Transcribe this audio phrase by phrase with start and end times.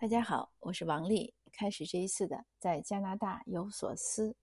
[0.00, 1.34] 大家好，我是王丽。
[1.52, 4.34] 开始这一次的在加拿大有所思。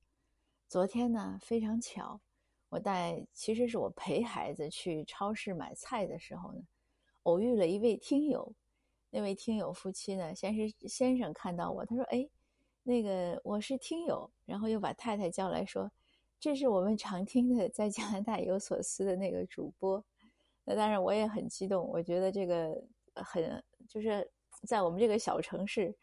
[0.69, 2.21] 昨天呢，非常巧，
[2.69, 6.61] 我带其实是我陪孩子去超市买菜的时候呢，
[7.23, 8.53] 偶遇了一位听友。
[9.09, 12.29] 那位听友夫妻呢，先是先生看到我，他说：“哎，
[12.83, 15.91] 那个我是听友。”然后又把太太叫来说
[16.39, 20.05] ：“这是我们常听的在加拿大有所思的那个主播。”
[20.65, 22.79] 那当然我也很激动，我觉得这个
[23.15, 24.29] 很就是。
[24.63, 25.95] 在我们这个小城市，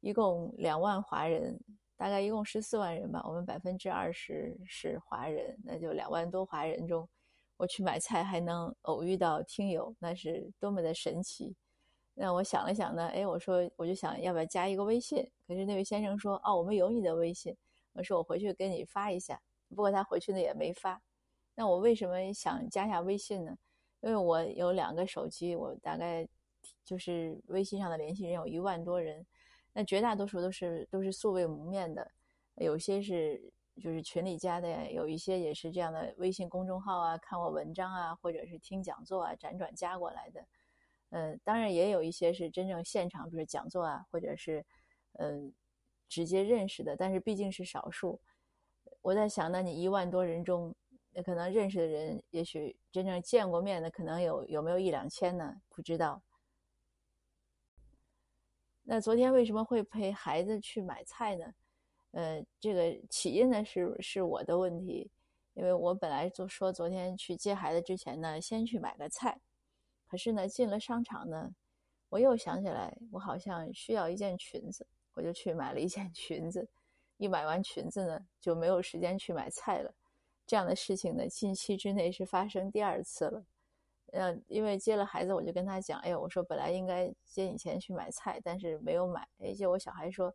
[0.00, 1.58] 一共两万华人，
[1.96, 3.22] 大概一共十四万人吧。
[3.24, 7.08] 我们百分之二十是华人，那就两万多华人中，
[7.56, 11.56] 我去买菜还能偶遇到听友，那是多么的神奇！
[12.14, 15.28] 那我想了想呢，哎，我说我就想要不要加一个微信？
[15.46, 17.56] 可是那位先生说，哦，我们有你的微信。
[17.92, 19.40] 我说我回去给你发一下。
[19.68, 21.02] 不过他回去呢也没发。
[21.54, 23.56] 那我为什么想加下微信呢？
[24.00, 26.28] 因为我有两个手机，我大概。
[26.84, 29.26] 就是微信上的联系人有一万多人，
[29.72, 32.10] 那绝大多数都是都是素未谋面的，
[32.56, 40.46] 有些是就是群里加的，有一些也是这样的微信公众号啊，看我文章啊，或者是听讲座啊，辗转加过来的。
[41.10, 44.64] 呃，当然也有一些是真正现场，比如讲座啊，或者是
[45.18, 45.52] 嗯
[46.08, 48.20] 直接认识的，但是毕竟是少数。
[49.02, 50.74] 我在想，那你一万多人中，
[51.24, 55.60] 可能认识的人，也许真正见过面的，可能有有没有一两千呢？
[55.68, 56.22] 不知道。
[58.88, 61.52] 那昨天为什么会陪孩子去买菜呢？
[62.12, 65.10] 呃，这个起因呢是是我的问题，
[65.54, 69.40] 因为我本来就说昨天去接孩子之前呢，先去买个菜，
[70.08, 71.52] 可是呢进了商场呢，
[72.08, 76.68] 我又想起来我好像需要一件裙子，我就去买了一件裙子。
[77.16, 79.92] 一买完裙子呢，就没有时间去买菜了。
[80.46, 83.44] 这样的事情呢，近期之内是发生第二次了。
[84.18, 89.28] 嗯，因为接了孩子，我就跟他讲，哎，我说本来应该接你钱去买菜，但是没有买。
[89.40, 90.34] 哎，结果小孩说，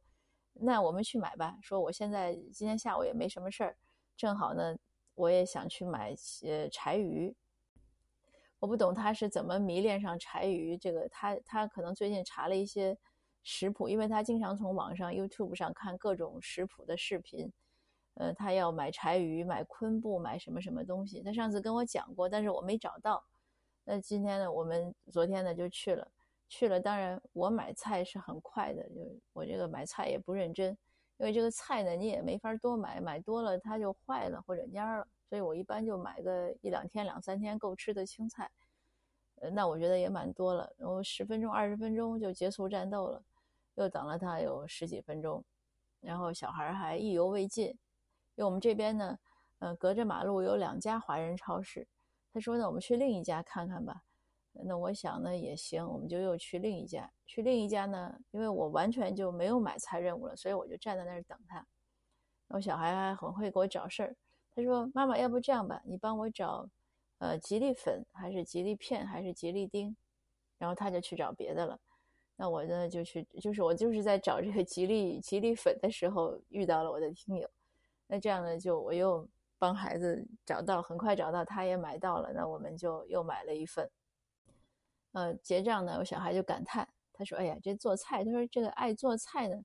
[0.54, 1.58] 那我们去买吧。
[1.64, 3.78] 说我现在今天下午也没什么事儿，
[4.16, 4.78] 正好呢，
[5.16, 6.14] 我也想去买
[6.44, 7.36] 呃柴鱼。
[8.60, 12.96] 我不懂他是怎么迷恋上柴鱼这个，他他可能最近查了一些
[13.42, 17.52] 食谱，因为他经常从网上 YouTube 上看各种食谱的视频。
[18.16, 21.24] 呃，他要买柴鱼，买昆布，买什么什么东西。
[21.24, 23.24] 他上次跟我讲过，但是我没找到。
[23.84, 26.08] 那今天呢，我们昨天呢就去了，
[26.48, 26.80] 去了。
[26.80, 30.70] 当然，我买菜是很快的，就我这个买菜也不认真，
[31.18, 38.50] 因为这个菜呢你也没法多买，买多了它就坏了或者蔫了，所以我一般就买个一两天、两三天够吃的青菜。
[39.42, 43.24] 呃，那我觉得也蛮多了，然后十分钟、二十分钟就结束战斗了，
[43.76, 45.44] 又等了他有十几分钟，
[46.00, 47.78] 然后小孩还意犹未尽，因
[48.36, 49.18] 为我们这边呢，
[49.58, 51.88] 呃，隔着马路有两家华人超市。
[52.34, 54.04] 他说：“那我们去另一家看看吧。”
[54.54, 57.10] 那我想呢也行，我们就又去另一家。
[57.26, 61.66] 去另一家呢，因为我完全就没有买菜任务了，所以我就站在那儿等他。
[62.50, 64.16] 我小孩还很会给我找事儿。
[64.54, 66.70] 他说：“妈妈，要不这样吧，你帮我找，
[67.20, 69.96] 呃，吉利粉还是吉利片还是吉利丁？”
[70.60, 71.80] 然后他就去找别的了。
[72.36, 77.50] 那我呢就去，就是我就是在找这个吉利吉利粉的时候遇到了我的听友。
[78.08, 79.28] 那这样呢，就我又。
[79.62, 83.88] 帮孩子找到，很快找到，他也买到了，那我们就又买了一份。
[85.12, 89.64] 呃，结账呢，我小孩就感叹，他说：“哎呀，这做菜，他说这个爱做菜呢，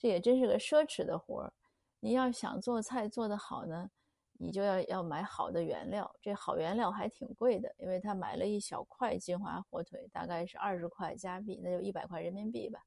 [0.00, 1.52] 这也真是个奢侈的活儿。
[2.00, 3.88] 你要想做菜做得好呢，
[4.32, 12.84] 你就要要买好的原料，这好原料还挺贵的，因为他买了一小块金华火腿，大概是二十块加币，那就一百块人民币吧。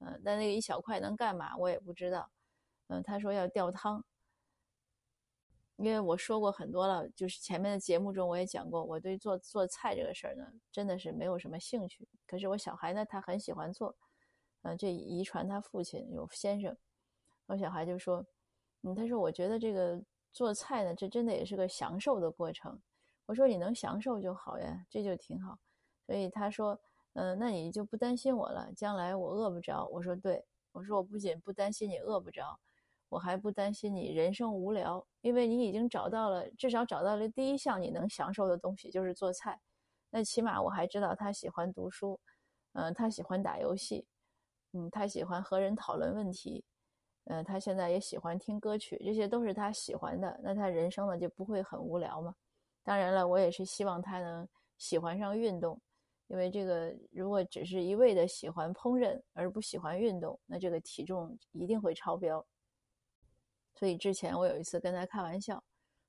[0.00, 2.28] 嗯，但那个一小块能干嘛，我也不知道。
[2.88, 4.04] 嗯，他说要吊汤。”
[5.82, 12.08] 因为我说过很多了，就是前面的节目中我也讲过，我对做做菜这个事儿呢，真的是没有什么兴趣。
[12.24, 13.96] 可是我小孩呢，他很喜欢做，
[14.62, 16.76] 嗯，这遗传他父亲有先生。
[17.46, 18.24] 我小孩就说，
[18.82, 20.00] 嗯，他说我觉得这个
[20.32, 22.80] 做菜呢，这真的也是个享受的过程。
[23.26, 25.58] 我说你能享受就好呀，这就挺好。
[26.06, 26.80] 所以他说，
[27.14, 29.84] 嗯，那你就不担心我了，将来我饿不着。
[29.86, 32.60] 我说对，我说我不仅不担心你饿不着。
[33.12, 39.60] 我还不担心你人生无聊，因为你已经找到了，至少找到了第一项你能享受的东西，就是做菜。
[40.08, 42.18] 那起码我还知道他喜欢读书，
[42.72, 44.06] 嗯，他喜欢打游戏，
[44.72, 46.64] 嗯，他喜欢和人讨论问题，
[47.24, 50.40] 嗯，他现在也喜欢听歌曲，这些都是他喜欢的。
[50.42, 52.34] 那他人生呢就不会很无聊嘛？
[52.82, 54.48] 当然了，我也是希望他能
[54.78, 55.78] 喜欢上运动，
[56.28, 62.42] 因为这个如果只是一味的喜欢烹饪而不喜欢运动，那这个体重一定会超标。
[63.74, 65.62] 所以之前我有一次跟他开玩笑，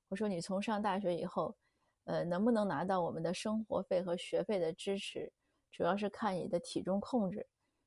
[0.08, 1.56] 我说你从上大学以后，
[2.04, 5.32] 呃，能不能拿到我们的生活费和学费的支持，
[5.72, 7.46] 主要是看你的体重控制。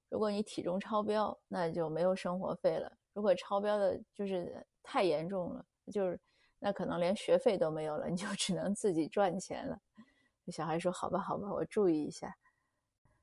[0.09, 6.19] 如果你体重超标，那就没有生活费了；如果超标的就是太严重了，就是
[6.59, 9.79] 那可能连学费都没有了，你就 只能自己赚钱了。
[10.47, 12.33] 小孩说：“好吧，好吧，我注意一下。”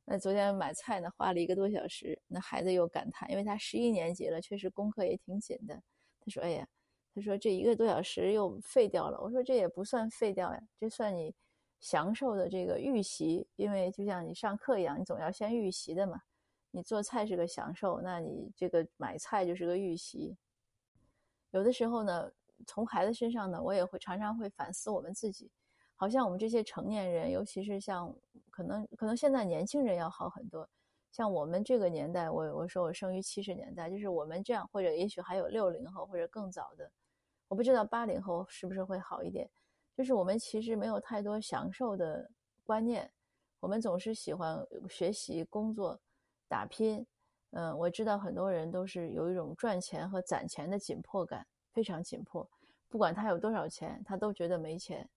[0.04, 2.20] 那昨天买菜呢，花了一个多小时。
[2.26, 5.82] 那孩子又感叹，因为他十一年级了，确实功课也挺紧的。
[6.24, 6.66] 他说：“哎呀，
[7.14, 11.34] 他说这一个多小时又废掉了。”我说：“这也不算废掉呀，这算你
[11.80, 13.46] 享受的这个预习。
[13.56, 16.20] 因为就像你上课一样，你总要先预习的嘛。
[16.70, 20.36] 你做菜是个享受，那你这个买菜就是个预习。
[21.50, 22.30] 有的时候呢，
[22.66, 25.50] 从孩子身上呢，我也会常常会反思我们自己。”
[25.96, 28.12] 好像我们这些成年人，尤其是像
[28.50, 30.68] 可能可能现在年轻人要好很多。
[31.14, 36.90] 像我们这个年代，我我说我生于七十年代，就是我们这样，或者也许还有六零后或者更早的，
[37.46, 39.48] 我不知道八零后是不是会好一点。
[39.96, 42.28] 就是我们其实没有太多享受的
[42.64, 43.08] 观念，
[43.60, 44.58] 我们总是喜欢
[44.88, 45.96] 学习、工作、
[46.48, 47.06] 打拼。
[47.52, 52.44] 嗯，我知道很多人都是有一种赚钱和攒钱的紧迫感，非常紧迫，
[52.88, 55.08] 不管他有多少钱，他都觉得没钱。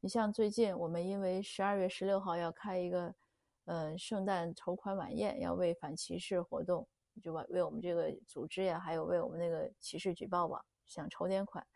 [0.00, 3.14] 你像最近我们因为十二月十六号要开一个，
[3.64, 6.86] 呃，圣诞筹款晚宴，要为反歧视活动，
[7.22, 11.66] 就为为我们这个组织呀，还有为我们那个歧视举报网想筹点款。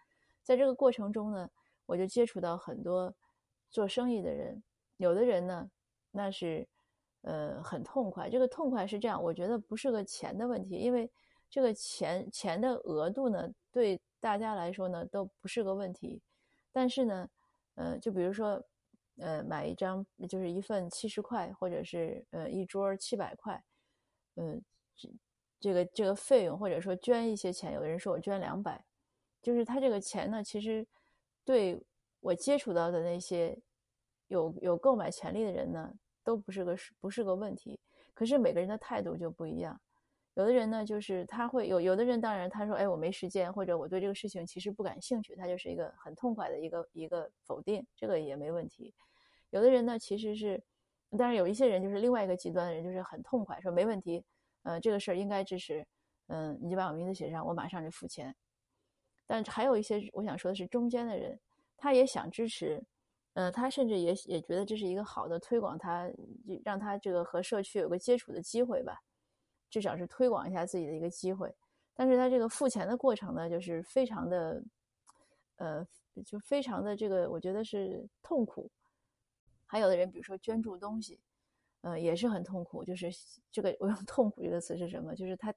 [0.42, 1.48] 在这个过程中呢，
[1.86, 3.14] 我就接触到很多
[3.70, 4.62] 做生意的人，
[4.96, 5.70] 有的人呢，
[6.10, 6.66] 那是，
[7.22, 8.28] 呃，很痛快。
[8.28, 11.10] 这个痛快是这样，我觉得不是个钱的问题，因为
[11.48, 16.20] 这个钱钱的额度呢，对大家来说呢都不是个问题，
[16.72, 17.28] 但是呢。
[17.80, 18.60] 呃，就比如说，
[19.18, 23.62] 呃，买一张就是一份七十块，或者是呃一桌七百块，
[24.34, 24.60] 呃，
[24.96, 25.08] 这
[25.60, 28.84] 这个这个费用，或者说捐一些钱，有的人说我捐两百，
[29.42, 30.86] 就是他这个钱呢，其实
[31.44, 31.80] 对
[32.20, 33.58] 我接触到的那些
[34.28, 35.92] 有有购买权利的人呢，
[36.22, 37.80] 都不是个不是个问题，
[38.14, 39.80] 可是每个人的态度就不一样。
[40.34, 48.94] 有的人呢，就是他会有；有的人当然他说：“哎，我没时间，或者我对这个事情其实不感兴趣。”他就是一个很痛快的一个一个否定，这个也没问题。
[49.50, 50.62] 有的人呢，其实是，
[51.16, 54.24] 但是有一些人就是另外一个极端的人，就是很痛快，说没问题，
[54.62, 55.86] 呃，这个事儿应该支持，
[56.26, 58.34] 嗯，你就把我名字写上，我马上就付钱。
[59.26, 61.38] 但还有一些我想说的是中间的人，
[61.76, 62.82] 他也想支持，
[63.34, 66.10] 呃，他甚至也也觉得这是一个好的推广，他
[66.64, 68.98] 让他这个和社区有个接触的机会吧。
[69.70, 71.54] 至少是推广一下自己的一个机会，
[71.94, 74.62] 但是他这个付钱的过程呢，就是非常的，
[75.56, 75.86] 呃，
[76.24, 78.70] 就非常的这个，我觉得是痛苦。
[79.68, 81.20] 还有的人，比如说捐助东西，
[81.82, 82.82] 呃，也是很痛苦。
[82.84, 83.08] 就是
[83.52, 85.14] 这个， 我用“痛苦”这个词是什么？
[85.14, 85.54] 就是他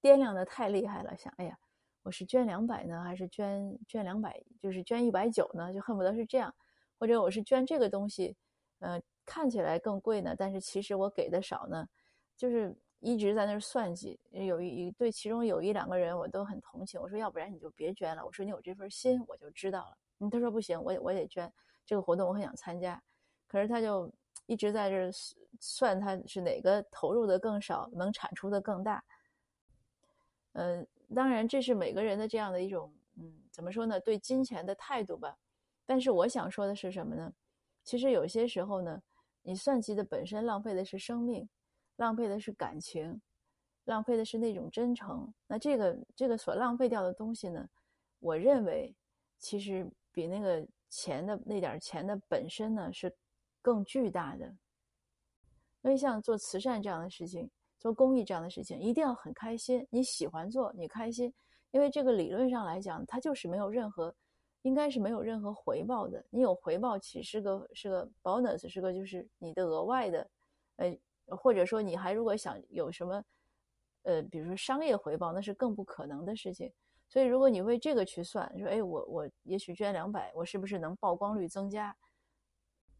[0.00, 1.58] 掂量的太厉害了，想，哎呀，
[2.02, 5.74] 我是捐两百呢，还是捐捐两百，就是捐一百九呢？
[5.74, 6.54] 就恨不得是这样，
[6.98, 8.34] 或者我是捐这个东西，
[8.78, 11.86] 呃，看起来更贵呢，但是其实我给的少呢，
[12.36, 12.74] 就是。
[13.04, 17.00] 一直在那儿算计，有一对其中有一两个人我都很同情。
[17.00, 18.24] 我说要不然你就别捐了。
[18.24, 19.98] 我说你有这份心我就知道了。
[20.20, 21.52] 嗯，他说不行，我我得捐
[21.84, 23.02] 这个活动，我很想参加。
[23.52, 24.10] 可是他就
[24.46, 25.10] 一直在这
[25.60, 29.04] 算他是哪个投入的更少，能产出的更大。
[30.54, 34.00] 嗯，当然这是每个人的这样的一种嗯怎么说呢？
[34.00, 35.36] 对金钱的态度吧。
[35.84, 37.30] 但是我想说的是什么呢？
[37.84, 39.02] 其实有些时候呢，
[39.42, 41.46] 你算计的本身浪费的是生命。
[41.96, 43.20] 浪费的是感情，
[43.84, 45.32] 浪费的是那种真诚。
[45.46, 47.68] 那这个这个所浪费掉的东西呢？
[48.18, 48.96] 我认为
[49.38, 53.14] 其实比那个钱的那点钱的本身呢是
[53.62, 54.44] 更巨大的。
[55.80, 59.86] 因为像做慈善这样的事情，做公益这样的事情，一定要很开心。
[59.88, 61.32] 你喜欢做，你开心，
[61.70, 64.14] 因为这个理论上来讲，它就是没有任何，
[64.60, 66.22] 应该是没有任何回报的。
[66.28, 70.30] 你有回报，其实是个是个 bonus，是个就是你的额外的，
[70.76, 70.94] 呃。
[71.36, 73.24] 或者说你还如果想有什么，
[74.02, 76.70] 呃，比如说商业回报，那是更不可能的事情。
[77.08, 81.96] 所以如果你为这个去算，说，哎，我我也许捐两百，我是不是能曝光率增加？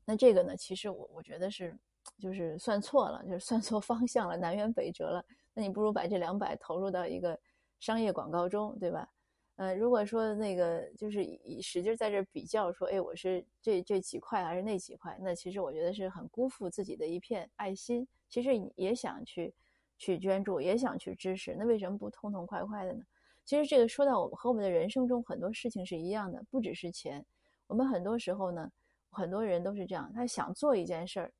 [0.04, 1.78] 那这个呢，其实我我觉得是，
[2.18, 5.24] 就是算错了，就是算错方向了，南辕北辙了。
[5.54, 7.38] 那你不如把这两百投入到一个
[7.78, 9.08] 商业广告中，对吧？
[9.56, 18.08] 呃，如果说那个就是以使劲在这比较，说，哎，我是这这几块还是那几块，那其实我觉得是很辜负自己的一片爱心。
[18.28, 19.54] 其实也想去
[19.98, 23.04] 去捐助，也想去支持，那为什么不痛痛快快的呢？
[23.44, 27.24] 其实这个说到我们和我们的人生中很多事情是一样的，不只是钱。
[27.66, 28.70] 我们很多时候呢，
[29.12, 31.32] 很多人都是这样，他想做一件事儿，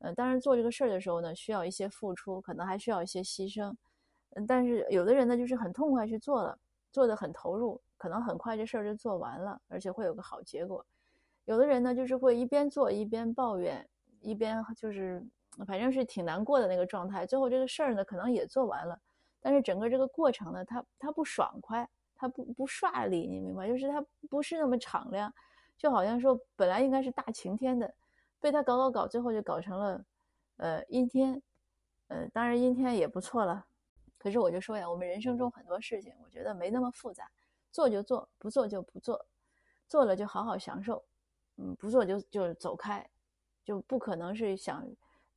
[0.00, 3.72] 嗯，当然做这个事儿的时候呢，需要一些付出，可能还需要一些牺牲，
[4.30, 6.58] 嗯，但是有的人呢，就是很痛快去做了。
[6.90, 10.84] 做的很投入，可能很快这事儿就做完了，而且会有个好结果。
[11.44, 13.86] 有的人呢，就是会一边做一边抱怨，
[14.20, 15.22] 一边就是
[15.66, 17.26] 反正是挺难过的那个状态。
[17.26, 18.98] 最后这个事儿呢，可能也做完了，
[19.38, 23.68] 但是整个这个过程呢，他他不爽快，他不不顺利，你明白？
[23.68, 25.32] 就是他不是那么敞亮，
[25.78, 27.94] 就好像说本来应该是大晴天的，
[28.40, 30.04] 被他搞搞搞，最后就搞成了
[30.56, 31.40] 呃阴天。
[32.08, 33.64] 呃，当然阴天也不错了。
[34.18, 37.30] 可是我就说呀，我们人生中很多事情，我觉得没那么复杂，
[37.70, 39.24] 做就做，不做就不做，
[39.88, 41.04] 做了就好好享受，
[41.56, 43.08] 嗯，不做就就走开，
[43.62, 44.84] 就不可能是想，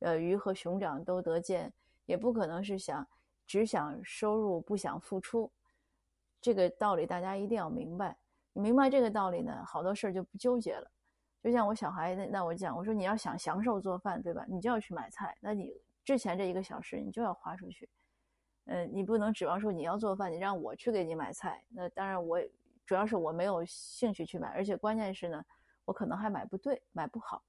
[0.00, 1.72] 呃，鱼和熊掌都得见，
[2.06, 3.06] 也不可能是想
[3.46, 5.52] 只想收入不想付出，
[6.40, 8.16] 这个道理大家一定要明白。
[8.52, 10.90] 你明白这个道理呢，好多事儿就不纠结了。
[11.42, 14.44] 就像我小孩，那那我讲，我说你要想享受做饭，对吧？
[14.48, 15.72] 你就要去买菜，那你
[16.04, 17.88] 之前这一个小时你就要花出去。
[18.66, 21.64] 嗯，你不能指望说你要做饭，你让我去给你买菜。
[21.70, 22.40] 那当然，我
[22.86, 25.44] 主要是我没有兴趣去买，而且关键是呢，
[25.84, 27.42] 我可能还买不对，买不好。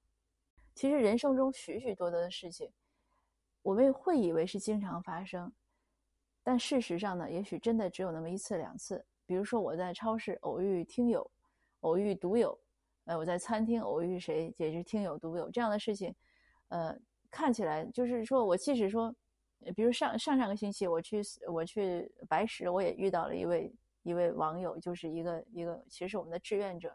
[0.74, 2.72] 其实人生中许许多多的事情，
[3.62, 5.52] 我们会以为是经常发生，
[6.42, 9.06] 但事实上呢，也许真的只有那么一次两次。
[9.26, 11.30] 比如说我在超市偶遇听友，
[11.80, 12.58] 偶遇独友，
[13.04, 16.14] 呃，我在餐厅偶遇谁也是听友独友这样的事情，
[16.68, 16.98] 呃，
[17.30, 19.14] 看起来就是说我即使说。
[19.74, 26.94] 比如上上上个星期我去我去白石，我也遇到了一位一位网友，就是一个一个其实是我们的志愿者，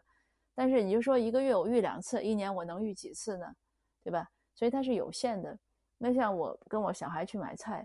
[0.54, 3.56] 但是你就说一个月我遇两次，一年我能遇几次呢？
[4.04, 4.30] 对吧？
[4.54, 5.58] 所以它是有限的。
[5.98, 7.84] 那像我跟我小孩去买菜，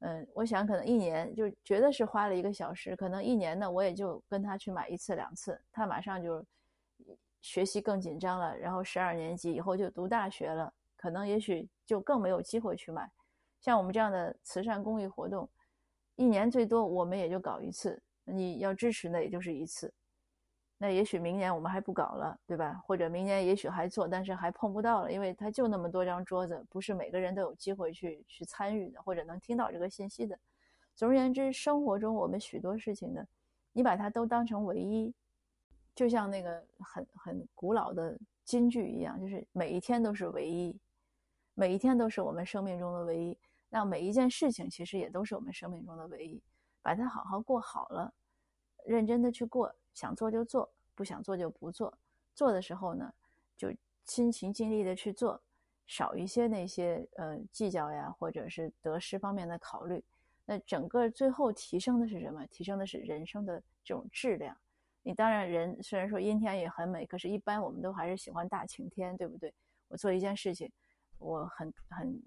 [0.00, 6.44] 嗯，我想可能一年就觉得是花了一个小时，可能一年呢我也就跟他去买一次两次，他马上就
[7.42, 13.10] 学习更紧张了，然后十二年级以后就读大学了，可能也许就更没有机会去买。
[13.60, 15.48] 像我们这样的慈善公益活动，
[16.16, 18.02] 一年最多我们也就搞一次。
[18.24, 19.92] 你要支持的也就是一次。
[20.82, 22.82] 那也许明年我们还不搞了，对吧？
[22.86, 30.38] 或者明年也许还做，但是还碰不到了，因为它就那么多张桌子，不是每个人都有机会去去参与的，或者能听到这个信息的。
[30.94, 33.22] 总而言之，生活中我们许多事情呢，
[33.74, 35.12] 你把它都当成唯一，
[35.94, 40.74] 就像那个很很古老的金句一样，就是每一天都是唯一，
[41.52, 43.38] 每一天都是我们生命中的唯一。
[43.68, 46.42] 那每一件事情其实也都是我们生命中的唯一，
[46.80, 48.14] 把它好好过好了，
[48.86, 51.96] 认真的去过，想做就做，不想做就不做。
[52.34, 53.12] 做的时候呢，
[53.56, 53.72] 就
[54.04, 55.40] 辛勤尽力的去做，
[55.86, 60.02] 少一些那些呃计较呀，或者是得失方面的考虑。
[60.44, 62.44] 那整个最后提升的是什么？
[62.46, 64.56] 提升的是人生的这种质量。
[65.02, 69.54] 你当然人虽然说阴天也很美，可是一般我们都还是喜欢大晴天，对不对？
[69.88, 70.70] 我做一件事情，
[71.18, 72.22] 我很很。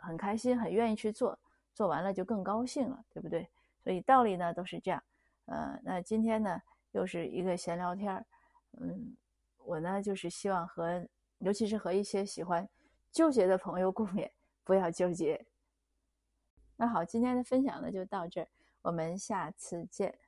[0.00, 1.36] 很开心，很愿意去做，
[1.74, 3.48] 做完了就更高兴了，对不对？
[3.82, 5.02] 所以道理呢都是这样。
[5.46, 6.62] 呃，那今天呢
[6.98, 8.26] 又是一个闲聊天儿，
[8.80, 9.16] 嗯，
[9.58, 11.06] 我呢就是希望和，
[11.38, 12.68] 尤其是和一些喜欢
[13.12, 14.28] 纠结的朋友共勉，
[14.64, 15.46] 不要纠结。
[16.74, 18.48] 那好，今天的分享呢就到这儿，
[18.82, 20.18] 我们下次见。